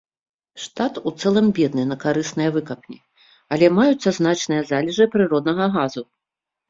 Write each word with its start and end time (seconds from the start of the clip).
Штат 0.61 0.93
у 1.09 1.13
цэлым 1.21 1.47
бедны 1.59 1.83
на 1.91 1.97
карысныя 2.05 2.49
выкапні, 2.57 2.97
але 3.57 3.65
маюцца 3.81 4.09
значныя 4.21 4.61
залежы 4.71 5.05
прыроднага 5.17 5.65
газу. 5.77 6.03